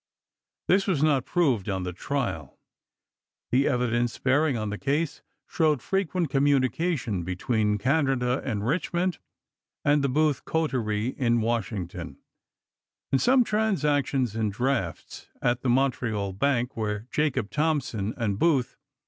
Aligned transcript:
This 0.67 0.87
was 0.87 1.03
not 1.03 1.25
proved 1.25 1.69
on 1.69 1.83
the 1.83 1.93
trial: 1.93 2.57
the 3.51 3.67
evidence 3.67 4.17
bearing 4.17 4.57
on 4.57 4.71
the 4.71 4.79
case 4.79 5.21
showed 5.45 5.79
frequent 5.79 6.31
communication 6.31 7.21
between 7.21 7.77
Can 7.77 8.09
ada 8.09 8.41
and 8.43 8.65
Richmond 8.65 9.19
and 9.85 10.03
the 10.03 10.09
Booth 10.09 10.43
coterie 10.43 11.09
in 11.09 11.39
Wash 11.39 11.71
Lewis 11.71 11.93
f. 11.93 11.97
ington, 12.01 12.15
and 13.11 13.21
some 13.21 13.43
transactions 13.43 14.35
in 14.35 14.49
drafts 14.49 15.27
at 15.39 15.61
the 15.61 15.69
Te?thnony. 15.69 15.75
Montreal 15.75 16.33
Bank, 16.33 16.75
where 16.75 17.05
Jacob 17.11 17.51
Thompson 17.51 18.15
and 18.17 18.39
Booth 18.39 18.77
p. 18.79 18.79